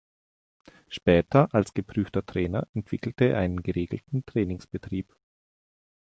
Später 0.89 1.53
als 1.53 1.75
geprüfter 1.75 2.25
Trainer 2.25 2.67
entwickelte 2.73 3.25
er 3.25 3.37
einen 3.37 3.61
geregelten 3.61 4.25
Trainingsbetrieb. 4.25 5.15